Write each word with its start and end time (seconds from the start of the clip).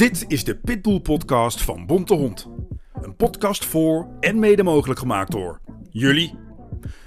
Dit 0.00 0.24
is 0.28 0.44
de 0.44 0.56
Pitbull 0.56 1.00
podcast 1.00 1.62
van 1.62 1.86
Bonte 1.86 2.14
Hond. 2.14 2.48
Een 2.92 3.16
podcast 3.16 3.64
voor 3.64 4.08
en 4.20 4.38
mede 4.38 4.62
mogelijk 4.62 4.98
gemaakt 4.98 5.30
door 5.30 5.60
jullie. 5.90 6.38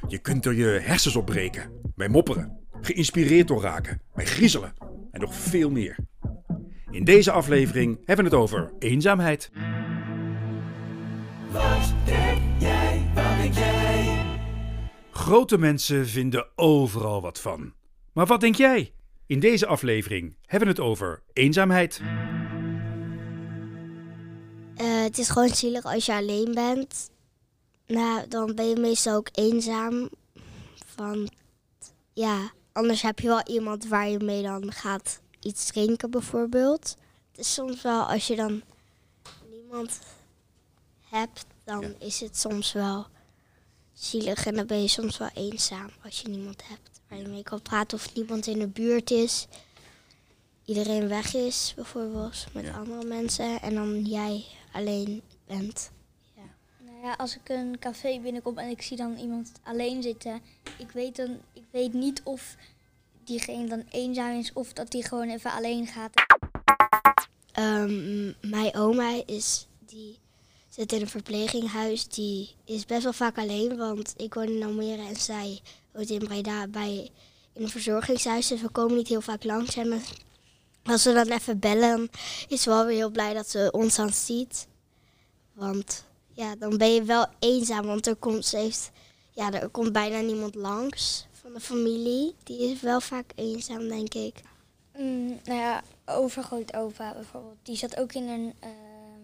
Je 0.07 0.17
kunt 0.17 0.45
er 0.45 0.53
je 0.53 0.65
hersens 0.65 1.15
op 1.15 1.25
breken, 1.25 1.71
bij 1.95 2.09
mopperen, 2.09 2.59
geïnspireerd 2.81 3.47
door 3.47 3.61
raken, 3.61 4.01
bij 4.15 4.25
griezelen 4.25 4.73
en 5.11 5.21
nog 5.21 5.35
veel 5.35 5.69
meer. 5.69 5.95
In 6.91 7.03
deze 7.03 7.31
aflevering 7.31 7.97
hebben 8.05 8.25
we 8.25 8.31
het 8.31 8.39
over 8.39 8.73
eenzaamheid. 8.79 9.51
Wat 11.51 11.93
denk 12.05 12.41
jij, 12.59 13.11
wat 13.13 13.37
denk 13.41 13.53
jij? 13.53 14.25
Grote 15.11 15.57
mensen 15.57 16.07
vinden 16.07 16.47
overal 16.55 17.21
wat 17.21 17.39
van. 17.39 17.73
Maar 18.11 18.25
wat 18.25 18.41
denk 18.41 18.55
jij? 18.55 18.93
In 19.25 19.39
deze 19.39 19.65
aflevering 19.65 20.37
hebben 20.45 20.67
we 20.67 20.73
het 20.73 20.83
over 20.83 21.23
eenzaamheid. 21.33 22.01
Eh, 24.75 25.01
het 25.03 25.17
is 25.17 25.29
gewoon 25.29 25.49
zielig 25.55 25.83
als 25.85 26.05
je 26.05 26.13
alleen 26.13 26.53
bent. 26.53 27.09
Nou, 27.87 28.27
dan 28.27 28.55
ben 28.55 28.69
je 28.69 28.75
meestal 28.75 29.15
ook 29.15 29.29
eenzaam. 29.31 30.09
Want 30.95 31.29
ja, 32.13 32.51
anders 32.71 33.01
heb 33.01 33.19
je 33.19 33.27
wel 33.27 33.43
iemand 33.47 33.87
waar 33.87 34.09
je 34.09 34.19
mee 34.19 34.41
dan 34.41 34.71
gaat 34.71 35.19
iets 35.39 35.65
drinken 35.65 36.11
bijvoorbeeld. 36.11 36.95
Het 37.31 37.39
is 37.39 37.53
soms 37.53 37.81
wel, 37.81 38.03
als 38.03 38.27
je 38.27 38.35
dan 38.35 38.61
niemand 39.51 39.99
hebt, 41.09 41.45
dan 41.63 41.81
Ja. 41.81 41.89
is 41.99 42.19
het 42.19 42.37
soms 42.37 42.71
wel 42.73 43.05
zielig. 43.93 44.45
En 44.45 44.55
dan 44.55 44.65
ben 44.67 44.81
je 44.81 44.87
soms 44.87 45.17
wel 45.17 45.29
eenzaam 45.33 45.89
als 46.03 46.21
je 46.21 46.27
niemand 46.29 46.67
hebt 46.67 46.89
waar 47.09 47.19
je 47.19 47.27
mee 47.27 47.43
kan 47.43 47.61
praten 47.61 47.97
of 47.97 48.13
niemand 48.15 48.47
in 48.47 48.59
de 48.59 48.67
buurt 48.67 49.11
is. 49.11 49.47
Iedereen 50.65 51.07
weg 51.07 51.33
is 51.35 51.73
bijvoorbeeld 51.75 52.45
met 52.53 52.65
Ja. 52.65 52.77
andere 52.77 53.03
mensen 53.05 53.61
en 53.61 53.73
dan 53.75 54.01
jij 54.05 54.45
alleen 54.73 55.21
bent. 55.47 55.91
Nou 56.77 57.01
ja, 57.01 57.13
als 57.13 57.35
ik 57.35 57.49
een 57.49 57.79
café 57.79 58.19
binnenkom 58.19 58.57
en 58.57 58.69
ik 58.69 58.81
zie 58.81 58.97
dan 58.97 59.17
iemand 59.17 59.51
alleen 59.63 60.01
zitten, 60.01 60.41
ik 60.77 60.91
weet 60.91 61.15
dan, 61.15 61.39
ik 61.53 61.63
weet 61.71 61.93
niet 61.93 62.21
of 62.23 62.55
diegene 63.23 63.67
dan 63.67 63.83
eenzaam 63.89 64.39
is 64.39 64.53
of 64.53 64.73
dat 64.73 64.91
die 64.91 65.03
gewoon 65.03 65.29
even 65.29 65.51
alleen 65.51 65.87
gaat. 65.87 66.11
Ehm, 67.51 68.25
mijn 68.41 68.75
oma 68.75 69.23
is, 69.25 69.67
die 69.79 70.17
zit 70.69 70.91
in 70.91 71.01
een 71.01 71.07
verpleginghuis. 71.07 72.07
Die 72.07 72.55
is 72.65 72.85
best 72.85 73.03
wel 73.03 73.13
vaak 73.13 73.37
alleen, 73.37 73.77
want 73.77 74.13
ik 74.17 74.33
woon 74.33 74.47
in 74.47 74.63
Almere 74.63 75.07
en 75.07 75.15
zij 75.15 75.61
woont 75.91 76.09
in 76.09 76.19
Breda 76.19 76.67
bij 76.67 77.09
in 77.53 77.63
een 77.63 77.69
verzorgingshuis. 77.69 78.47
Dus 78.47 78.61
we 78.61 78.69
komen 78.69 78.95
niet 78.95 79.07
heel 79.07 79.21
vaak 79.21 79.43
langs. 79.43 79.75
En 79.75 80.01
als 80.83 81.03
we 81.03 81.13
dan 81.13 81.27
even 81.27 81.59
bellen, 81.59 82.09
is 82.47 82.61
ze 82.61 82.69
wel 82.69 82.85
weer 82.85 82.95
heel 82.95 83.09
blij 83.09 83.33
dat 83.33 83.49
ze 83.49 83.71
ons 83.71 83.95
dan 83.95 84.13
ziet. 84.13 84.67
Want 85.53 86.03
ja, 86.33 86.55
dan 86.55 86.77
ben 86.77 86.93
je 86.93 87.03
wel 87.03 87.25
eenzaam, 87.39 87.85
want 87.85 88.07
er 88.07 88.15
komt, 88.15 88.45
ze 88.45 88.57
heeft, 88.57 88.91
ja, 89.31 89.51
er 89.51 89.69
komt 89.69 89.91
bijna 89.91 90.19
niemand 90.19 90.55
langs 90.55 91.27
van 91.31 91.53
de 91.53 91.59
familie. 91.59 92.35
Die 92.43 92.71
is 92.71 92.81
wel 92.81 93.01
vaak 93.01 93.31
eenzaam, 93.35 93.87
denk 93.87 94.13
ik. 94.13 94.41
Mm, 94.97 95.39
nou 95.43 95.59
ja, 95.59 95.83
overgrootopa 96.05 97.13
bijvoorbeeld, 97.13 97.57
die 97.63 97.75
zat 97.75 97.97
ook 97.97 98.13
in 98.13 98.27
een 98.27 98.53
uh, 98.63 98.69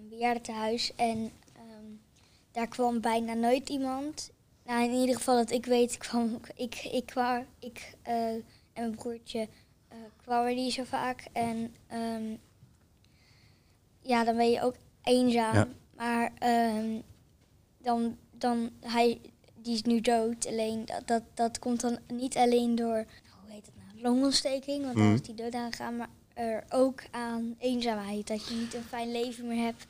bejaardentehuis 0.09 0.91
en 0.95 1.31
ehm, 1.55 1.85
daar 2.51 2.67
kwam 2.67 3.01
bijna 3.01 3.33
nooit 3.33 3.69
iemand. 3.69 4.29
Nou, 4.65 4.83
in 4.83 4.93
ieder 4.93 5.15
geval 5.15 5.35
dat 5.35 5.51
ik 5.51 5.65
weet, 5.65 5.97
kwam 5.97 6.39
ik, 6.55 6.83
ik, 6.83 7.05
kwam, 7.05 7.45
ik 7.59 7.95
eh, 8.01 8.33
en 8.33 8.43
mijn 8.73 8.95
broertje 8.95 9.47
eh, 10.29 10.35
kwamen 10.35 10.55
niet 10.55 10.73
zo 10.73 10.83
vaak. 10.83 11.27
En 11.33 11.75
ehm, 11.87 12.35
ja, 14.01 14.23
dan 14.23 14.35
ben 14.35 14.51
je 14.51 14.61
ook 14.61 14.75
eenzaam. 15.03 15.55
Ja. 15.55 15.67
Maar 15.95 16.31
ehm, 16.37 17.01
dan, 17.77 18.17
dan, 18.31 18.69
hij, 18.81 19.21
die 19.55 19.73
is 19.73 19.81
nu 19.81 20.01
dood. 20.01 20.47
Alleen 20.47 20.85
dat, 20.85 21.07
dat, 21.07 21.23
dat 21.33 21.59
komt 21.59 21.81
dan 21.81 21.99
niet 22.07 22.37
alleen 22.37 22.75
door, 22.75 22.95
nou, 22.95 23.35
hoe 23.43 23.51
heet 23.51 23.65
het 23.65 23.75
nou, 23.75 24.01
longontsteking. 24.01 24.83
Want 24.83 24.97
dan 24.97 25.13
is 25.13 25.21
die 25.21 25.35
dood 25.35 25.53
aangegaan. 25.53 25.97
Maar 25.97 26.09
er 26.33 26.63
ook 26.69 27.03
aan 27.11 27.55
eenzaamheid. 27.59 28.27
Dat 28.27 28.47
je 28.47 28.55
niet 28.55 28.73
een 28.73 28.83
fijn 28.83 29.11
leven 29.11 29.47
meer 29.47 29.63
hebt. 29.63 29.85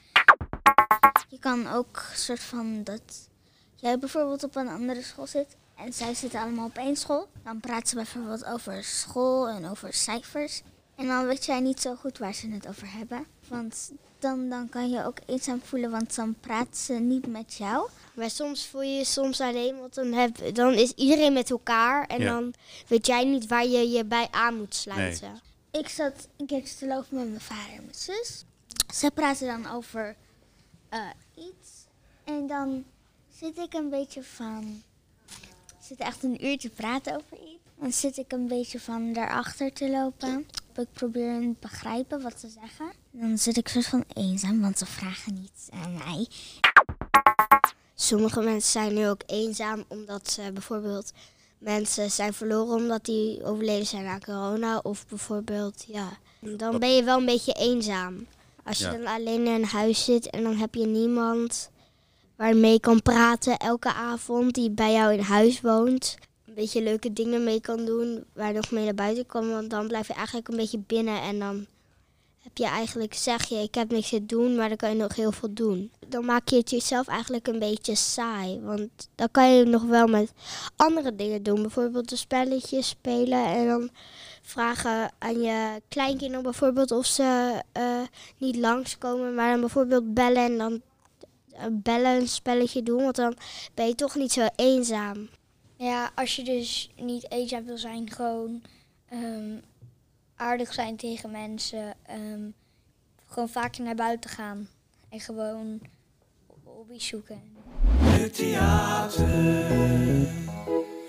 Je 1.30 1.40
kan 1.40 1.68
ook 1.68 2.04
soort 2.14 2.40
van 2.40 2.84
dat 2.84 3.30
jij 3.76 4.00
bijvoorbeeld 4.00 4.44
op 4.44 4.56
een 4.56 4.68
andere 4.68 5.02
school 5.02 5.28
zit 5.28 5.58
en 5.80 5.94
zij 5.94 6.14
zitten 6.14 6.40
allemaal 6.40 6.66
op 6.66 6.78
één 6.78 6.96
school. 6.96 7.28
Dan 7.44 7.60
praten 7.60 7.88
ze 7.88 7.96
bijvoorbeeld 7.96 8.46
over 8.46 8.84
school 8.84 9.50
en 9.50 9.66
over 9.70 9.94
cijfers. 9.94 10.62
En 10.96 11.08
dan 11.08 11.26
weet 11.28 11.46
jij 11.46 11.60
niet 11.60 11.82
zo 11.82 11.96
goed 11.96 12.18
waar 12.18 12.34
ze 12.34 12.50
het 12.50 12.68
over 12.68 12.92
hebben. 12.92 13.26
Want 13.48 13.92
dan, 14.20 14.50
dan 14.50 14.70
kan 14.70 14.90
je 14.90 15.06
ook 15.06 15.18
eenzaam 15.26 15.62
voelen, 15.64 15.92
want 15.92 16.16
dan 16.16 16.36
praten 16.40 16.76
ze 16.78 16.94
niet 16.94 17.28
met 17.28 17.54
jou. 17.56 17.90
Maar 18.14 18.30
soms 18.30 18.68
voel 18.68 18.82
je 18.82 18.94
je 18.98 19.06
soms 19.06 19.42
alleen, 19.42 19.80
want 19.80 19.94
dan, 19.94 20.14
heb, 20.14 20.56
dan 20.56 20.74
is 20.74 20.92
iedereen 20.92 21.34
met 21.34 21.50
elkaar. 21.50 22.06
En 22.08 22.22
Ja. 22.22 22.26
dan 22.34 22.54
weet 22.88 23.06
jij 23.08 23.24
niet 23.26 23.48
waar 23.48 23.66
je 23.66 23.90
je 23.90 24.06
bij 24.06 24.28
aan 24.32 24.58
moet 24.58 24.76
sluiten. 24.76 25.42
Ik 25.72 25.90
zat 25.90 26.28
een 26.38 26.46
keertje 26.46 26.76
te 26.76 26.88
lopen 26.88 27.18
met 27.18 27.28
mijn 27.30 27.42
vader 27.42 27.74
en 27.74 27.84
mijn 27.84 27.96
zus. 27.96 28.44
Ze 28.94 29.12
praten 29.12 29.48
dan 29.48 29.72
over 29.72 30.16
eh, 30.90 31.00
iets. 31.36 31.70
En 32.24 32.48
dan 32.48 32.84
zit 33.40 33.58
ik 33.58 33.74
een 33.74 33.90
beetje 33.90 34.24
van... 34.24 34.84
Ik 35.90 35.98
zit 35.98 36.08
echt 36.08 36.24
een 36.24 36.46
uur 36.46 36.58
te 36.58 36.70
praten 36.70 37.16
over 37.16 37.38
iets. 37.38 37.64
Dan 37.80 37.92
zit 37.92 38.18
ik 38.18 38.32
een 38.32 38.48
beetje 38.48 38.80
van 38.80 39.14
daarachter 39.14 39.74
te 39.74 39.90
lopen. 39.90 40.46
Ik 40.76 40.88
probeer 40.94 41.40
te 41.40 41.56
begrijpen 41.60 42.22
wat 42.22 42.40
ze 42.40 42.48
zeggen. 42.50 42.92
Dan 43.12 43.38
zit 43.38 43.58
ik 43.58 43.68
soort 43.68 43.86
van 43.86 44.04
eenzaam, 44.14 44.62
want 44.62 44.78
ze 44.78 44.86
vragen 44.86 45.34
niet 45.34 45.70
aan 45.70 45.94
mij. 45.94 46.28
Sommige 47.96 48.42
mensen 48.42 48.72
zijn 48.72 48.94
nu 48.94 49.08
ook 49.08 49.22
eenzaam 49.26 49.84
omdat 49.88 50.32
ze 50.32 50.52
bijvoorbeeld 50.54 51.12
mensen 51.58 52.12
zijn 52.12 52.34
verloren 52.34 52.76
omdat 52.76 53.06
die 53.06 53.44
overleden 53.44 53.86
zijn 53.88 54.06
aan 54.08 54.24
corona. 54.24 54.78
Of 54.78 55.08
bijvoorbeeld, 55.08 55.86
ja, 55.88 56.10
dan 56.40 56.80
ben 56.80 56.96
je 56.96 57.04
wel 57.04 57.18
een 57.18 57.26
beetje 57.26 57.54
eenzaam. 57.54 58.26
Als 58.64 58.78
je 58.78 58.86
Ja. 58.86 58.92
dan 58.92 59.08
alleen 59.08 59.46
in 59.46 59.54
een 59.54 59.66
huis 59.66 60.04
zit 60.04 60.30
en 60.30 60.44
dan 60.44 60.56
heb 60.56 60.76
je 60.76 60.86
niemand 60.86 61.70
waar 62.40 62.56
je 62.56 62.80
kan 62.80 63.02
praten 63.02 63.58
elke 63.58 63.94
avond 63.94 64.54
die 64.54 64.72
bij 64.72 64.94
jou 64.94 65.14
in 65.14 65.20
huis 65.20 65.62
woont. 65.62 66.18
Een 66.46 66.54
beetje 66.54 66.84
leuke 66.84 67.14
dingen 67.14 67.44
mee 67.44 67.62
kan 67.62 67.86
doen 67.86 68.24
waar 68.34 68.54
nog 68.54 68.72
mee 68.72 68.84
naar 68.84 68.94
buiten 68.94 69.26
kan. 69.26 69.50
Want 69.50 69.70
dan 69.70 69.88
blijf 69.88 70.08
je 70.08 70.14
eigenlijk 70.14 70.48
een 70.48 70.56
beetje 70.56 70.84
binnen 70.88 71.22
en 71.22 71.40
dan 71.40 71.66
heb 72.40 72.58
je 72.58 72.66
eigenlijk, 72.66 73.14
zeg 73.14 73.46
je, 73.46 73.56
ik 73.56 73.76
heb 73.76 73.92
niks 73.92 74.10
te 74.10 74.26
doen, 74.26 74.56
maar 74.56 74.68
dan 74.68 74.78
kan 74.78 74.90
je 74.90 74.96
nog 74.96 75.16
heel 75.16 75.32
veel 75.32 75.54
doen. 75.54 75.92
Dan 76.08 76.26
maak 76.26 76.48
je 76.48 76.56
het 76.56 76.70
jezelf 76.70 77.08
eigenlijk 77.08 77.48
een 77.48 77.60
beetje 77.60 77.96
saai. 77.96 78.60
Want 78.62 79.10
dan 79.16 79.32
kan 79.32 79.54
je 79.54 79.66
nog 79.66 79.84
wel 79.84 80.08
met 80.08 80.34
andere 80.76 81.16
dingen 81.16 81.44
doen. 81.44 81.62
Bijvoorbeeld 81.62 82.12
een 82.12 82.18
spelletje 82.18 82.82
spelen 82.82 83.46
en 83.46 83.68
dan 83.68 83.90
vragen 84.42 85.12
aan 85.18 85.42
je 85.42 85.82
kleinkinderen 85.88 86.44
bijvoorbeeld 86.44 86.92
of 86.92 87.06
ze 87.06 87.62
eh, 87.72 88.02
niet 88.38 88.56
langskomen. 88.56 89.36
Maar 89.36 89.52
dan 89.52 89.60
bijvoorbeeld 89.60 90.14
bellen 90.14 90.44
en 90.44 90.58
dan 90.58 90.82
bellen 91.72 92.16
een 92.16 92.28
spelletje 92.28 92.84
doen. 92.84 93.04
Want 93.04 93.16
dan 93.16 93.36
ben 93.74 93.88
je 93.88 93.96
toch 93.96 94.16
niet 94.16 94.32
zo 94.32 94.48
eenzaam. 94.56 95.30
Ja, 95.76 96.12
als 96.16 96.36
je 96.36 96.44
dus 96.44 96.90
niet 96.96 97.32
eenzaam 97.32 97.66
wil 97.66 97.78
zijn, 97.78 98.12
gewoon 98.12 98.62
ehm, 99.10 99.58
aardig 100.36 100.74
zijn 100.74 100.96
tegen 100.96 101.32
mensen. 101.32 101.94
ehm, 102.06 102.42
gewoon 103.28 103.50
vaker 103.50 103.84
naar 103.84 103.96
buiten 103.96 104.30
gaan. 104.30 104.68
En 105.10 105.20
gewoon 105.20 105.82
hobby's 106.64 107.08
zoeken. 107.08 107.42
De 108.18 108.30
theater, 108.30 109.28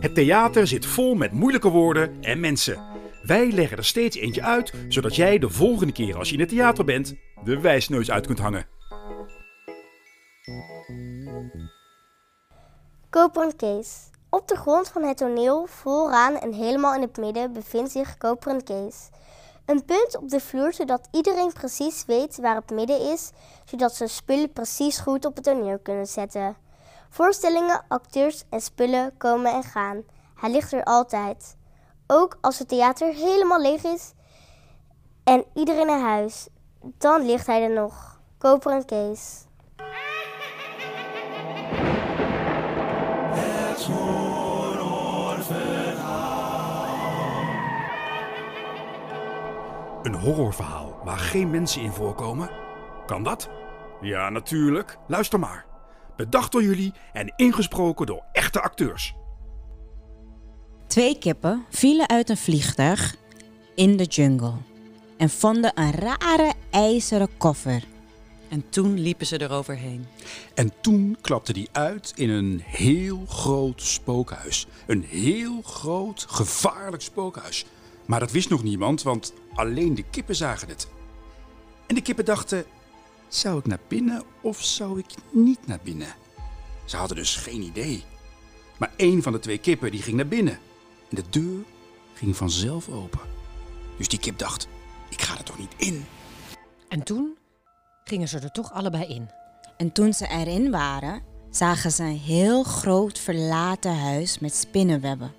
Het 0.00 0.14
theater 0.14 0.66
zit 0.66 0.86
vol 0.86 1.14
met 1.14 1.32
moeilijke 1.32 1.68
woorden 1.68 2.22
en 2.22 2.40
mensen. 2.40 2.91
Wij 3.22 3.52
leggen 3.52 3.76
er 3.76 3.84
steeds 3.84 4.16
eentje 4.16 4.42
uit, 4.42 4.72
zodat 4.88 5.16
jij 5.16 5.38
de 5.38 5.50
volgende 5.50 5.92
keer 5.92 6.18
als 6.18 6.28
je 6.28 6.34
in 6.34 6.40
het 6.40 6.48
theater 6.48 6.84
bent, 6.84 7.14
de 7.44 7.60
wijsneus 7.60 8.10
uit 8.10 8.26
kunt 8.26 8.38
hangen. 8.38 8.66
Koperen 13.10 13.56
Kees. 13.56 14.10
Op 14.30 14.48
de 14.48 14.56
grond 14.56 14.88
van 14.88 15.02
het 15.02 15.16
toneel, 15.16 15.66
vooraan 15.66 16.38
en 16.38 16.52
helemaal 16.52 16.94
in 16.94 17.00
het 17.00 17.16
midden, 17.16 17.52
bevindt 17.52 17.90
zich 17.90 18.18
Koperen 18.18 18.64
Kees. 18.64 19.08
Een 19.66 19.84
punt 19.84 20.16
op 20.16 20.28
de 20.28 20.40
vloer 20.40 20.72
zodat 20.72 21.08
iedereen 21.10 21.52
precies 21.52 22.04
weet 22.04 22.36
waar 22.36 22.56
het 22.56 22.70
midden 22.70 23.12
is, 23.12 23.30
zodat 23.64 23.94
ze 23.94 24.06
spullen 24.06 24.52
precies 24.52 24.98
goed 24.98 25.24
op 25.24 25.34
het 25.34 25.44
toneel 25.44 25.78
kunnen 25.78 26.06
zetten. 26.06 26.56
Voorstellingen, 27.10 27.84
acteurs 27.88 28.44
en 28.50 28.60
spullen 28.60 29.16
komen 29.16 29.52
en 29.52 29.62
gaan. 29.62 30.02
Hij 30.34 30.50
ligt 30.50 30.72
er 30.72 30.84
altijd. 30.84 31.56
Ook 32.14 32.38
als 32.40 32.58
het 32.58 32.68
theater 32.68 33.14
helemaal 33.14 33.60
leeg 33.60 33.84
is 33.84 34.12
en 35.24 35.44
iedereen 35.54 35.86
naar 35.86 36.00
huis, 36.00 36.48
dan 36.98 37.26
ligt 37.26 37.46
hij 37.46 37.62
er 37.62 37.70
nog. 37.70 38.20
koperen 38.38 38.84
Kees. 38.84 39.44
Het 43.34 43.86
Een 50.02 50.14
horrorverhaal 50.14 51.00
waar 51.04 51.18
geen 51.18 51.50
mensen 51.50 51.82
in 51.82 51.92
voorkomen? 51.92 52.50
Kan 53.06 53.22
dat? 53.22 53.50
Ja, 54.00 54.30
natuurlijk. 54.30 54.98
Luister 55.06 55.38
maar. 55.38 55.66
Bedacht 56.16 56.52
door 56.52 56.62
jullie 56.62 56.94
en 57.12 57.32
ingesproken 57.36 58.06
door 58.06 58.24
echte 58.32 58.60
acteurs. 58.60 59.14
Twee 60.92 61.18
kippen 61.18 61.64
vielen 61.70 62.08
uit 62.08 62.28
een 62.28 62.36
vliegtuig 62.36 63.16
in 63.74 63.96
de 63.96 64.04
jungle 64.04 64.54
en 65.16 65.30
vonden 65.30 65.72
een 65.74 65.90
rare 65.90 66.52
ijzeren 66.70 67.28
koffer. 67.36 67.84
En 68.48 68.64
toen 68.68 69.00
liepen 69.00 69.26
ze 69.26 69.40
eroverheen. 69.40 70.06
En 70.54 70.72
toen 70.80 71.16
klapte 71.20 71.52
die 71.52 71.68
uit 71.72 72.12
in 72.16 72.30
een 72.30 72.60
heel 72.64 73.24
groot 73.28 73.82
spookhuis. 73.82 74.66
Een 74.86 75.04
heel 75.04 75.62
groot, 75.62 76.26
gevaarlijk 76.28 77.02
spookhuis. 77.02 77.64
Maar 78.06 78.20
dat 78.20 78.32
wist 78.32 78.50
nog 78.50 78.62
niemand, 78.62 79.02
want 79.02 79.32
alleen 79.54 79.94
de 79.94 80.04
kippen 80.10 80.36
zagen 80.36 80.68
het. 80.68 80.88
En 81.86 81.94
de 81.94 82.02
kippen 82.02 82.24
dachten: 82.24 82.64
zou 83.28 83.58
ik 83.58 83.66
naar 83.66 83.80
binnen 83.88 84.22
of 84.40 84.62
zou 84.62 84.98
ik 84.98 85.14
niet 85.30 85.66
naar 85.66 85.80
binnen? 85.82 86.14
Ze 86.84 86.96
hadden 86.96 87.16
dus 87.16 87.36
geen 87.36 87.62
idee. 87.62 88.02
Maar 88.78 88.92
één 88.96 89.22
van 89.22 89.32
de 89.32 89.38
twee 89.38 89.58
kippen 89.58 89.90
die 89.90 90.02
ging 90.02 90.16
naar 90.16 90.28
binnen. 90.28 90.58
En 91.12 91.22
de 91.22 91.40
deur 91.40 91.64
ging 92.14 92.36
vanzelf 92.36 92.88
open. 92.88 93.20
Dus 93.96 94.08
die 94.08 94.18
kip 94.18 94.38
dacht: 94.38 94.68
ik 95.08 95.22
ga 95.22 95.38
er 95.38 95.44
toch 95.44 95.58
niet 95.58 95.74
in? 95.76 96.04
En 96.88 97.02
toen 97.02 97.36
gingen 98.04 98.28
ze 98.28 98.38
er 98.38 98.50
toch 98.50 98.72
allebei 98.72 99.04
in. 99.04 99.30
En 99.76 99.92
toen 99.92 100.12
ze 100.12 100.26
erin 100.26 100.70
waren, 100.70 101.22
zagen 101.50 101.92
ze 101.92 102.02
een 102.02 102.18
heel 102.18 102.62
groot 102.62 103.18
verlaten 103.18 103.98
huis 103.98 104.38
met 104.38 104.54
spinnenwebben. 104.54 105.32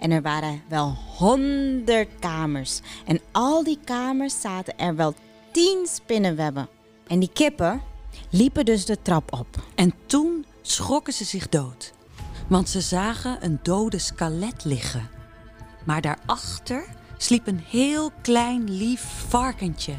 En 0.00 0.10
er 0.10 0.22
waren 0.22 0.62
wel 0.68 0.96
honderd 1.16 2.08
kamers. 2.18 2.80
En 3.06 3.20
al 3.32 3.64
die 3.64 3.78
kamers 3.84 4.40
zaten 4.40 4.78
er 4.78 4.96
wel 4.96 5.14
tien 5.52 5.86
spinnenwebben. 5.86 6.68
En 7.06 7.18
die 7.18 7.30
kippen 7.32 7.82
liepen 8.30 8.64
dus 8.64 8.84
de 8.84 9.02
trap 9.02 9.32
op. 9.32 9.46
En 9.74 9.94
toen 10.06 10.46
schrokken 10.62 11.12
ze 11.12 11.24
zich 11.24 11.48
dood. 11.48 11.92
Want 12.48 12.68
ze 12.68 12.80
zagen 12.80 13.44
een 13.44 13.58
dode 13.62 13.98
skelet 13.98 14.64
liggen. 14.64 15.08
Maar 15.84 16.00
daarachter 16.00 16.84
sliep 17.16 17.46
een 17.46 17.62
heel 17.68 18.10
klein 18.22 18.70
lief 18.70 19.04
varkentje. 19.28 19.94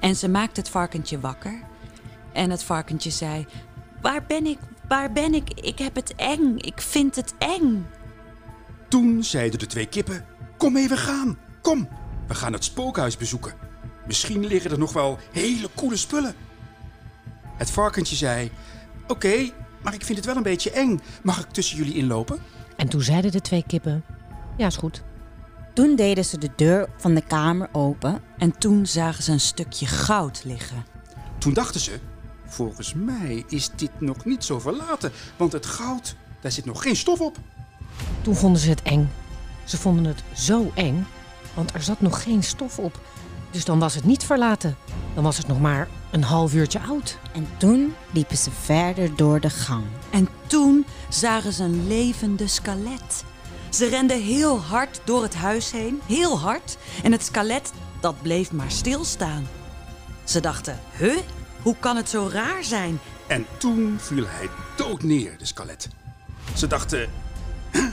En 0.00 0.16
ze 0.16 0.28
maakte 0.28 0.60
het 0.60 0.68
varkentje 0.68 1.20
wakker. 1.20 1.62
En 2.32 2.50
het 2.50 2.62
varkentje 2.62 3.10
zei: 3.10 3.46
Waar 4.00 4.24
ben 4.26 4.46
ik? 4.46 4.58
Waar 4.88 5.12
ben 5.12 5.34
ik? 5.34 5.52
Ik 5.54 5.78
heb 5.78 5.94
het 5.94 6.14
eng. 6.14 6.56
Ik 6.56 6.80
vind 6.80 7.16
het 7.16 7.34
eng. 7.38 7.86
Toen 8.88 9.24
zeiden 9.24 9.58
de 9.58 9.66
twee 9.66 9.86
kippen: 9.86 10.24
Kom 10.56 10.76
even 10.76 10.98
gaan. 10.98 11.38
Kom, 11.62 11.88
we 12.26 12.34
gaan 12.34 12.52
het 12.52 12.64
spookhuis 12.64 13.16
bezoeken. 13.16 13.54
Misschien 14.06 14.46
liggen 14.46 14.70
er 14.70 14.78
nog 14.78 14.92
wel 14.92 15.18
hele 15.32 15.68
coole 15.74 15.96
spullen. 15.96 16.34
Het 17.56 17.70
varkentje 17.70 18.16
zei: 18.16 18.50
Oké, 19.06 19.50
maar 19.82 19.94
ik 19.94 20.04
vind 20.04 20.18
het 20.18 20.26
wel 20.26 20.36
een 20.36 20.42
beetje 20.42 20.70
eng. 20.70 21.00
Mag 21.22 21.40
ik 21.40 21.50
tussen 21.50 21.76
jullie 21.76 21.94
inlopen? 21.94 22.38
En 22.76 22.88
toen 22.88 23.02
zeiden 23.02 23.30
de 23.30 23.40
twee 23.40 23.64
kippen: 23.66 24.04
Ja, 24.56 24.66
is 24.66 24.76
goed. 24.76 25.02
Toen 25.74 25.96
deden 25.96 26.24
ze 26.24 26.38
de 26.38 26.50
deur 26.56 26.88
van 26.96 27.14
de 27.14 27.22
kamer 27.22 27.68
open. 27.72 28.20
En 28.38 28.58
toen 28.58 28.86
zagen 28.86 29.22
ze 29.22 29.32
een 29.32 29.40
stukje 29.40 29.86
goud 29.86 30.44
liggen. 30.44 30.84
Toen 31.38 31.52
dachten 31.52 31.80
ze: 31.80 31.98
Volgens 32.46 32.94
mij 32.94 33.44
is 33.48 33.70
dit 33.76 34.00
nog 34.00 34.24
niet 34.24 34.44
zo 34.44 34.58
verlaten, 34.58 35.12
want 35.36 35.52
het 35.52 35.66
goud, 35.66 36.16
daar 36.40 36.52
zit 36.52 36.64
nog 36.64 36.82
geen 36.82 36.96
stof 36.96 37.20
op. 37.20 37.36
Toen 38.22 38.36
vonden 38.36 38.60
ze 38.60 38.68
het 38.68 38.82
eng. 38.82 39.10
Ze 39.64 39.76
vonden 39.76 40.04
het 40.04 40.22
zo 40.34 40.70
eng, 40.74 41.06
want 41.54 41.74
er 41.74 41.82
zat 41.82 42.00
nog 42.00 42.22
geen 42.22 42.42
stof 42.42 42.78
op. 42.78 43.00
Dus 43.50 43.64
dan 43.64 43.78
was 43.78 43.94
het 43.94 44.04
niet 44.04 44.24
verlaten. 44.24 44.76
Dan 45.14 45.24
was 45.24 45.36
het 45.36 45.46
nog 45.46 45.60
maar 45.60 45.88
een 46.10 46.22
half 46.22 46.54
uurtje 46.54 46.80
oud. 46.80 47.18
En 47.32 47.48
toen 47.56 47.94
liepen 48.12 48.36
ze 48.36 48.50
verder 48.50 49.16
door 49.16 49.40
de 49.40 49.50
gang. 49.50 49.84
En 50.10 50.28
toen 50.46 50.86
zagen 51.08 51.52
ze 51.52 51.62
een 51.64 51.86
levende 51.86 52.46
skelet. 52.46 53.24
Ze 53.68 53.88
renden 53.88 54.22
heel 54.22 54.60
hard 54.60 55.00
door 55.04 55.22
het 55.22 55.34
huis 55.34 55.70
heen, 55.70 56.00
heel 56.06 56.38
hard. 56.38 56.76
En 57.02 57.12
het 57.12 57.24
skelet, 57.24 57.72
dat 58.00 58.22
bleef 58.22 58.52
maar 58.52 58.70
stilstaan. 58.70 59.48
Ze 60.24 60.40
dachten, 60.40 60.78
huh? 60.96 61.16
Hoe 61.62 61.76
kan 61.80 61.96
het 61.96 62.08
zo 62.08 62.28
raar 62.32 62.64
zijn? 62.64 63.00
En 63.26 63.46
toen 63.58 63.96
viel 64.00 64.24
hij 64.26 64.48
dood 64.76 65.02
neer, 65.02 65.38
de 65.38 65.44
skelet. 65.44 65.88
Ze 66.54 66.66
dachten: 66.66 67.10
"Huh, 67.72 67.84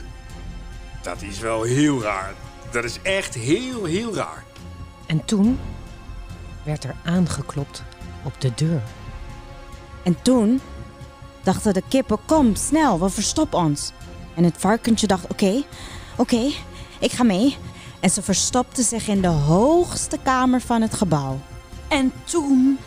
Dat 1.02 1.22
is 1.22 1.38
wel 1.38 1.62
heel 1.62 2.02
raar. 2.02 2.34
Dat 2.70 2.84
is 2.84 2.98
echt 3.02 3.34
heel, 3.34 3.84
heel 3.84 4.14
raar. 4.14 4.44
En 5.06 5.24
toen 5.24 5.58
werd 6.62 6.84
er 6.84 6.94
aangeklopt 7.04 7.82
op 8.22 8.40
de 8.40 8.52
deur. 8.54 8.82
En 10.02 10.22
toen 10.22 10.60
dachten 11.42 11.74
de 11.74 11.82
kippen: 11.88 12.18
Kom, 12.26 12.54
snel, 12.54 13.00
we 13.00 13.08
verstoppen 13.08 13.58
ons. 13.58 13.92
En 14.34 14.44
het 14.44 14.54
varkentje 14.58 15.06
dacht: 15.06 15.26
Oké, 15.28 15.62
oké, 16.16 16.50
ik 16.98 17.12
ga 17.12 17.22
mee. 17.22 17.56
En 18.00 18.10
ze 18.10 18.22
verstopten 18.22 18.84
zich 18.84 19.08
in 19.08 19.20
de 19.20 19.28
hoogste 19.28 20.18
kamer 20.22 20.60
van 20.60 20.82
het 20.82 20.94
gebouw. 20.94 21.40
En 21.88 22.12
toen 22.24 22.78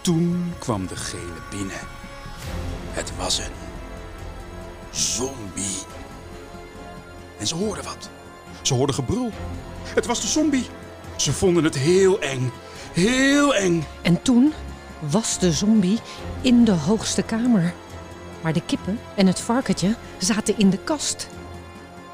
Toen 0.00 0.52
kwam 0.58 0.86
degene 0.86 1.40
binnen. 1.50 1.80
Het 2.90 3.12
was 3.16 3.38
een 3.38 3.52
zombie. 4.90 5.78
En 7.38 7.46
ze 7.46 7.54
hoorden 7.54 7.84
wat. 7.84 8.08
Ze 8.62 8.74
hoorden 8.74 8.94
gebrul. 8.94 9.30
Het 9.84 10.06
was 10.06 10.20
de 10.20 10.26
zombie. 10.26 10.66
Ze 11.16 11.32
vonden 11.32 11.64
het 11.64 11.74
heel 11.78 12.20
eng. 12.20 12.52
Heel 12.94 13.54
eng. 13.54 13.84
En 14.02 14.22
toen 14.22 14.52
was 14.98 15.38
de 15.38 15.52
zombie 15.52 15.98
in 16.40 16.64
de 16.64 16.72
hoogste 16.72 17.22
kamer. 17.22 17.74
Maar 18.40 18.52
de 18.52 18.62
kippen 18.66 18.98
en 19.14 19.26
het 19.26 19.40
varkentje 19.40 19.94
zaten 20.18 20.58
in 20.58 20.70
de 20.70 20.78
kast. 20.78 21.28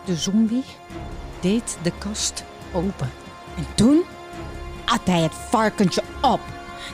De 0.04 0.16
zombie 0.16 0.64
deed 1.40 1.78
de 1.82 1.92
kast 1.98 2.44
open. 2.72 3.10
En 3.56 3.66
toen 3.74 4.02
at 4.84 5.00
hij 5.04 5.20
het 5.20 5.34
varkentje 5.48 6.02
op. 6.20 6.40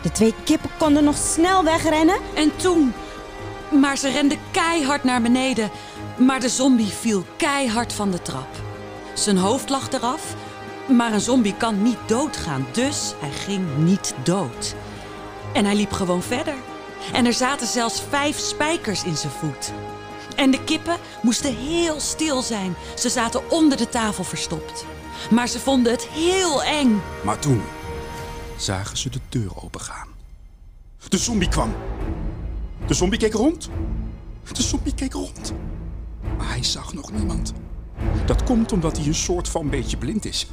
De 0.02 0.10
twee 0.12 0.34
kippen 0.44 0.70
konden 0.78 1.04
nog 1.04 1.16
snel 1.16 1.64
wegrennen. 1.64 2.18
En 2.34 2.56
toen. 2.56 2.92
Maar 3.80 3.96
ze 3.96 4.08
renden 4.08 4.38
keihard 4.50 5.04
naar 5.04 5.22
beneden. 5.22 5.70
Maar 6.16 6.40
de 6.40 6.48
zombie 6.48 6.86
viel 6.86 7.24
keihard 7.36 7.92
van 7.92 8.10
de 8.10 8.22
trap. 8.22 8.48
Zijn 9.14 9.36
hoofd 9.36 9.68
lag 9.68 9.92
eraf. 9.92 10.34
Maar 10.88 11.12
een 11.12 11.20
zombie 11.20 11.54
kan 11.54 11.82
niet 11.82 11.98
doodgaan, 12.06 12.66
dus 12.72 13.14
hij 13.20 13.30
ging 13.30 13.76
niet 13.76 14.14
dood. 14.22 14.74
En 15.52 15.64
hij 15.64 15.74
liep 15.74 15.92
gewoon 15.92 16.22
verder. 16.22 16.54
En 17.12 17.26
er 17.26 17.32
zaten 17.32 17.66
zelfs 17.66 18.02
vijf 18.08 18.38
spijkers 18.38 19.04
in 19.04 19.16
zijn 19.16 19.32
voet. 19.32 19.72
En 20.36 20.50
de 20.50 20.64
kippen 20.64 20.96
moesten 21.22 21.56
heel 21.56 22.00
stil 22.00 22.42
zijn. 22.42 22.74
Ze 22.96 23.08
zaten 23.08 23.50
onder 23.50 23.78
de 23.78 23.88
tafel 23.88 24.24
verstopt. 24.24 24.84
Maar 25.30 25.48
ze 25.48 25.60
vonden 25.60 25.92
het 25.92 26.06
heel 26.08 26.62
eng. 26.62 27.00
Maar 27.24 27.38
toen 27.38 27.62
zagen 28.56 28.96
ze 28.96 29.10
de 29.10 29.20
deur 29.28 29.50
opengaan. 29.62 30.08
De 31.08 31.18
zombie 31.18 31.48
kwam. 31.48 31.74
De 32.86 32.94
zombie 32.94 33.18
keek 33.18 33.32
rond. 33.32 33.68
De 34.52 34.62
zombie 34.62 34.94
keek 34.94 35.12
rond. 35.12 35.52
Maar 36.38 36.48
hij 36.48 36.64
zag 36.64 36.92
nog 36.94 37.12
niemand. 37.12 37.52
Dat 38.26 38.42
komt 38.42 38.72
omdat 38.72 38.96
hij 38.96 39.06
een 39.06 39.14
soort 39.14 39.48
van 39.48 39.70
beetje 39.70 39.96
blind 39.96 40.24
is. 40.24 40.46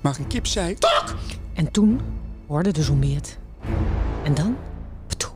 Maar 0.00 0.18
een 0.18 0.26
kip 0.26 0.46
zei: 0.46 0.74
Tak! 0.74 1.14
En 1.52 1.70
toen 1.70 2.00
hoorde 2.46 2.72
de 2.72 2.82
zombie 2.82 3.14
het. 3.14 3.38
En 4.24 4.34
dan? 4.34 4.56
ptoe. 5.06 5.30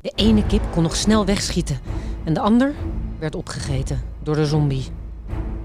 De 0.00 0.12
ene 0.14 0.46
kip 0.46 0.62
kon 0.72 0.82
nog 0.82 0.96
snel 0.96 1.24
wegschieten 1.24 1.78
en 2.24 2.34
de 2.34 2.40
ander 2.40 2.74
werd 3.18 3.34
opgegeten 3.34 4.02
door 4.22 4.34
de 4.34 4.46
zombie. 4.46 4.84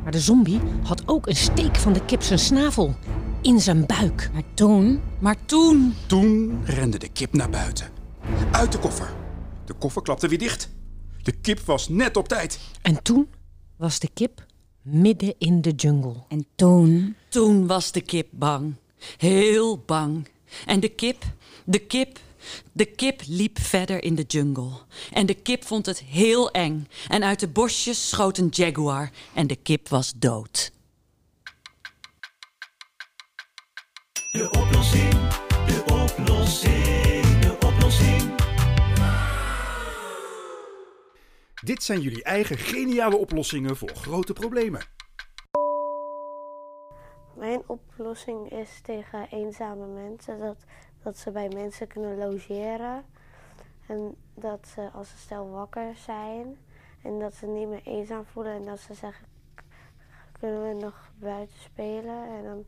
Maar 0.03 0.11
de 0.11 0.19
zombie 0.19 0.59
had 0.83 1.03
ook 1.05 1.27
een 1.27 1.35
steek 1.35 1.75
van 1.75 1.93
de 1.93 2.05
kip 2.05 2.21
zijn 2.21 2.39
snavel 2.39 2.95
in 3.41 3.59
zijn 3.59 3.85
buik. 3.85 4.29
Maar 4.33 4.43
toen 4.53 5.01
Maar 5.19 5.35
toen. 5.45 5.95
Toen 6.05 6.61
rende 6.63 6.97
de 6.97 7.09
kip 7.09 7.33
naar 7.33 7.49
buiten. 7.49 7.87
Uit 8.51 8.71
de 8.71 8.79
koffer. 8.79 9.13
De 9.65 9.73
koffer 9.73 10.01
klapte 10.01 10.27
weer 10.27 10.37
dicht. 10.37 10.69
De 11.23 11.31
kip 11.31 11.59
was 11.59 11.89
net 11.89 12.17
op 12.17 12.27
tijd. 12.27 12.59
En 12.81 13.03
toen 13.03 13.27
was 13.79 13.99
de 13.99 14.09
kip 14.13 14.45
midden 14.81 15.33
in 15.37 15.61
de 15.61 15.71
jungle. 15.71 16.23
en 16.27 16.45
toen 16.55 17.15
Toen 17.29 17.67
was 17.67 17.91
de 17.91 18.01
kip 18.01 18.27
bang. 18.31 18.75
Heel 19.17 19.83
bang. 19.85 20.27
En 20.65 20.79
de 20.79 20.89
kip, 20.89 21.23
de 21.63 21.79
kip, 21.79 22.19
de 22.71 22.85
kip 22.85 23.21
liep 23.27 23.59
verder 23.59 24.03
in 24.03 24.15
de 24.15 24.23
jungle. 24.27 24.71
En 25.11 25.25
de 25.25 25.33
kip 25.33 25.63
vond 25.63 25.85
het 25.85 25.99
heel 25.99 26.51
eng. 26.51 26.87
En 27.07 27.23
uit 27.23 27.39
de 27.39 27.47
bosjes 27.47 28.09
schoot 28.09 28.37
een 28.37 28.49
jaguar. 28.51 29.11
En 29.33 29.47
de 29.47 29.55
kip 29.55 29.87
was 29.87 30.13
dood. 30.15 30.71
De 34.31 34.49
oplossing, 34.51 34.51
de 34.51 34.59
oplossing. 34.59 35.28
Dit 41.69 41.83
zijn 41.83 42.01
jullie 42.01 42.23
eigen 42.23 42.57
geniale 42.57 43.17
oplossingen 43.17 43.75
voor 43.77 43.89
grote 43.89 44.33
problemen. 44.33 44.81
Mijn 47.33 47.61
oplossing 47.65 48.51
is 48.51 48.81
tegen 48.81 49.27
eenzame 49.29 49.85
mensen 49.85 50.39
dat, 50.39 50.57
dat 51.03 51.17
ze 51.17 51.31
bij 51.31 51.49
mensen 51.49 51.87
kunnen 51.87 52.17
logeren. 52.17 53.05
En 53.87 54.15
dat 54.33 54.67
ze 54.73 54.89
als 54.93 55.09
ze 55.09 55.17
stel 55.17 55.49
wakker 55.49 55.95
zijn 55.95 56.57
en 57.03 57.19
dat 57.19 57.33
ze 57.33 57.45
niet 57.45 57.67
meer 57.67 57.83
eenzaam 57.83 58.25
voelen 58.25 58.53
en 58.53 58.65
dat 58.65 58.79
ze 58.79 58.93
zeggen, 58.93 59.25
"K- 59.55 59.63
kunnen 60.39 60.67
we 60.67 60.73
nog 60.73 61.11
buiten 61.19 61.59
spelen? 61.59 62.27
En 62.37 62.43
dan 62.43 62.65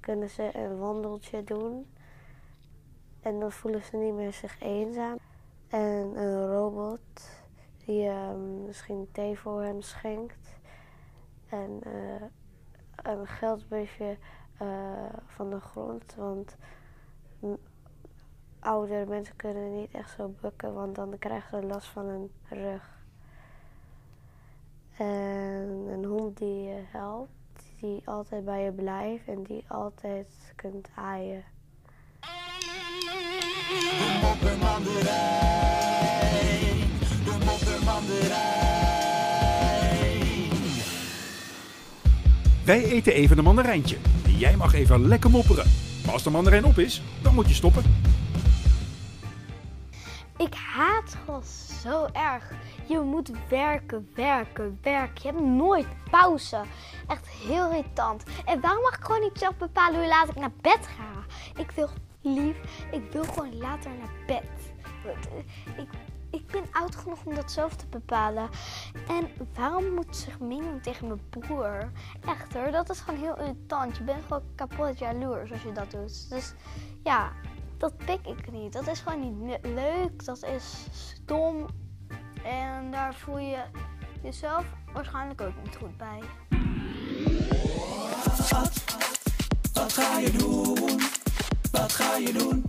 kunnen 0.00 0.30
ze 0.30 0.50
een 0.54 0.78
wandeltje 0.78 1.44
doen. 1.44 1.86
En 3.20 3.40
dan 3.40 3.52
voelen 3.52 3.82
ze 3.84 3.96
niet 3.96 4.14
meer 4.14 4.32
zich 4.32 4.60
eenzaam. 4.60 5.18
En 5.68 6.12
een 6.16 6.46
robot 6.46 7.38
die 7.84 8.08
ehm, 8.08 8.64
misschien 8.64 9.08
thee 9.12 9.38
voor 9.38 9.62
hem 9.62 9.82
schenkt. 9.82 10.58
En 11.48 11.80
eh, 11.82 12.26
een 13.12 13.26
geldbusje 13.26 14.16
eh, 14.58 15.14
van 15.26 15.50
de 15.50 15.60
grond. 15.60 16.14
Want 16.14 16.56
oudere 18.60 19.06
mensen 19.06 19.36
kunnen 19.36 19.74
niet 19.74 19.90
echt 19.92 20.10
zo 20.10 20.34
bukken, 20.40 20.74
want 20.74 20.94
dan 20.94 21.18
krijgen 21.18 21.60
ze 21.60 21.66
last 21.66 21.88
van 21.88 22.06
hun 22.06 22.30
rug. 22.48 22.98
En 24.96 25.86
een 25.88 26.04
hond 26.04 26.38
die 26.38 26.62
je 26.62 26.82
helpt, 26.86 27.72
die 27.80 28.02
altijd 28.04 28.44
bij 28.44 28.64
je 28.64 28.72
blijft 28.72 29.28
en 29.28 29.42
die 29.42 29.64
altijd 29.68 30.52
kunt 30.56 30.88
aaien. 30.94 31.44
Wij 42.64 42.84
eten 42.84 43.12
even 43.12 43.38
een 43.38 43.44
mandarijntje. 43.44 43.96
En 44.24 44.36
jij 44.36 44.56
mag 44.56 44.74
even 44.74 45.06
lekker 45.08 45.30
mopperen. 45.30 45.66
Maar 46.04 46.12
als 46.12 46.22
de 46.22 46.30
mandarijn 46.30 46.64
op 46.64 46.78
is, 46.78 47.02
dan 47.22 47.34
moet 47.34 47.48
je 47.48 47.54
stoppen. 47.54 47.82
Ik 50.36 50.54
haat 50.54 51.10
school 51.10 51.42
zo 51.82 52.06
erg. 52.12 52.50
Je 52.88 52.98
moet 53.00 53.30
werken, 53.48 54.08
werken, 54.14 54.78
werken. 54.82 55.22
Je 55.22 55.28
hebt 55.28 55.40
nooit 55.40 55.86
pauze. 56.10 56.60
Echt 57.08 57.26
heel 57.28 57.70
irritant. 57.70 58.22
En 58.44 58.60
waarom 58.60 58.82
mag 58.82 58.96
ik 58.96 59.04
gewoon 59.04 59.20
niet 59.20 59.38
zelf 59.38 59.56
bepalen 59.56 59.98
hoe 60.00 60.08
laat 60.08 60.28
ik 60.28 60.36
naar 60.36 60.52
bed 60.60 60.88
ga? 60.96 61.24
Ik 61.60 61.70
wil 61.70 61.88
lief, 62.22 62.56
ik 62.92 63.02
wil 63.12 63.24
gewoon 63.24 63.56
later 63.58 63.90
naar 63.98 64.12
bed. 64.26 64.48
Eh, 65.04 65.82
Ik, 65.82 65.88
ik 66.30 66.46
ben 66.46 66.64
oud 66.72 66.96
genoeg 66.96 67.24
om 67.24 67.34
dat 67.34 67.52
zelf 67.52 67.76
te 67.76 67.86
bepalen. 67.86 68.48
En 69.08 69.28
waarom 69.54 69.94
moet 69.94 70.16
zich 70.16 70.40
mengen 70.40 70.82
tegen 70.82 71.06
mijn 71.06 71.28
broer? 71.28 71.90
Echt 72.26 72.54
hoor, 72.54 72.70
dat 72.70 72.90
is 72.90 73.00
gewoon 73.00 73.20
heel 73.20 73.38
irritant. 73.38 73.96
Je 73.96 74.02
bent 74.02 74.22
gewoon 74.22 74.42
kapot 74.54 74.98
jaloers 74.98 75.52
als 75.52 75.62
je 75.62 75.72
dat 75.72 75.90
doet. 75.90 76.30
Dus 76.30 76.52
ja, 77.04 77.32
dat 77.78 77.96
pik 77.96 78.26
ik 78.26 78.52
niet. 78.52 78.72
Dat 78.72 78.86
is 78.86 79.00
gewoon 79.00 79.20
niet 79.20 79.60
le- 79.62 79.68
leuk. 79.74 80.24
Dat 80.24 80.44
is 80.44 80.86
stom. 80.92 81.66
En 82.44 82.90
daar 82.90 83.14
voel 83.14 83.38
je 83.38 83.62
jezelf 84.22 84.64
waarschijnlijk 84.92 85.40
ook 85.40 85.62
niet 85.64 85.76
goed 85.76 85.96
bij. 85.96 86.20
Wat 89.72 89.92
ga 89.92 90.18
je 90.18 90.30
doen? 90.30 91.00
Wat 91.72 91.92
ga 91.92 92.16
je 92.16 92.32
doen? 92.32 92.64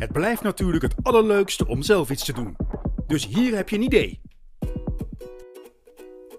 Het 0.00 0.12
blijft 0.12 0.42
natuurlijk 0.42 0.82
het 0.82 0.94
allerleukste 1.02 1.66
om 1.66 1.82
zelf 1.82 2.10
iets 2.10 2.24
te 2.24 2.32
doen. 2.32 2.56
Dus 3.06 3.26
hier 3.26 3.56
heb 3.56 3.68
je 3.68 3.76
een 3.76 3.82
idee. 3.82 4.20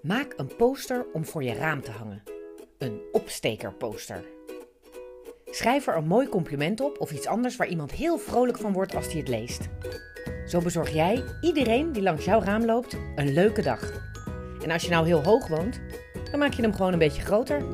Maak 0.02 0.34
een 0.36 0.56
poster 0.56 1.06
om 1.12 1.24
voor 1.24 1.42
je 1.42 1.54
raam 1.54 1.80
te 1.80 1.90
hangen. 1.90 2.22
Een 2.78 3.00
opstekerposter. 3.12 4.24
Schrijf 5.44 5.86
er 5.86 5.96
een 5.96 6.06
mooi 6.06 6.28
compliment 6.28 6.80
op 6.80 7.00
of 7.00 7.12
iets 7.12 7.26
anders 7.26 7.56
waar 7.56 7.68
iemand 7.68 7.92
heel 7.92 8.18
vrolijk 8.18 8.58
van 8.58 8.72
wordt 8.72 8.94
als 8.94 9.06
hij 9.06 9.16
het 9.16 9.28
leest. 9.28 9.68
Zo 10.46 10.60
bezorg 10.60 10.92
jij 10.92 11.24
iedereen 11.40 11.92
die 11.92 12.02
langs 12.02 12.24
jouw 12.24 12.40
raam 12.40 12.64
loopt 12.64 12.96
een 13.14 13.32
leuke 13.32 13.62
dag. 13.62 13.90
En 14.62 14.70
als 14.70 14.82
je 14.82 14.90
nou 14.90 15.06
heel 15.06 15.22
hoog 15.22 15.48
woont, 15.48 15.80
dan 16.30 16.38
maak 16.38 16.52
je 16.52 16.62
hem 16.62 16.74
gewoon 16.74 16.92
een 16.92 16.98
beetje 16.98 17.22
groter. 17.22 17.64